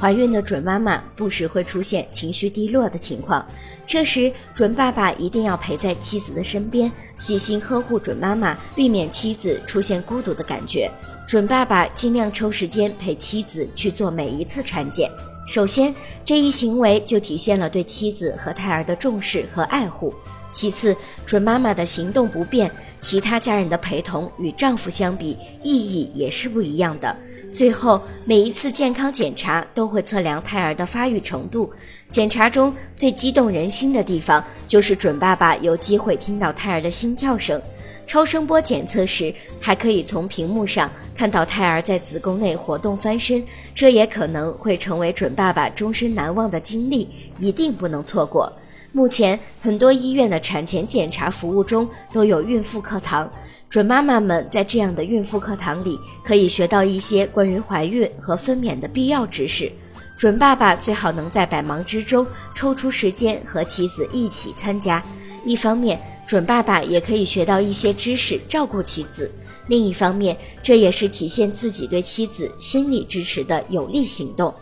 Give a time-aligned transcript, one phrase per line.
[0.00, 3.46] 怀孕的准妈妈不时会出现情绪低落的情况，
[3.86, 10.90] 这时准爸爸一定要陪在妻子的身边，细心呵护准妈妈，避免妻子出现孤独的感觉。
[11.26, 15.08] 准爸爸尽量抽时间陪妻子去做每一次产检。
[15.46, 15.94] 首先，
[16.24, 20.14] 这一行为就体现了对妻子和胎儿的重视和爱护。
[20.52, 27.16] 其次，准妈妈的行动不便，其他家人的陪同与丈夫相比，意义也是不一样的。
[27.52, 31.72] 最后，每一次健康检查都会测量胎儿的发育程度。
[32.08, 37.60] 检查中最激动人心的地方，就是准爸爸有机会听到胎儿的心跳声。
[38.06, 48.52] 超声波检测时，还可以从屏幕上看到胎儿在子宫内活动翻身，这也可能会成为准爸爸终身难忘的经历，一定不能错过。
[48.92, 53.30] 目前，很多医院的产前检查服务中都有孕妇课堂，
[53.68, 59.70] 准妈妈们在这样的孕妇课堂里可以学到一些关于怀孕和分娩的必要知识。
[60.16, 65.02] 准爸爸最好能在百忙之中抽出时间和妻子一起参加，
[65.44, 69.30] 一方面，准爸爸也可以学到一些知识，照顾妻子；
[69.68, 74.52] 另一方面，这也是体现自己对妻子心理支持的有力行动。